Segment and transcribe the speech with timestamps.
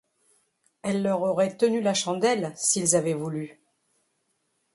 [0.81, 3.59] Elle leur aurait tenu la chandelle, s'ils avaient voulu.